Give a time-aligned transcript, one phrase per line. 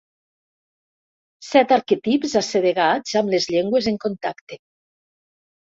[1.47, 4.61] Set arquetips assedegats amb les llengües en contacte.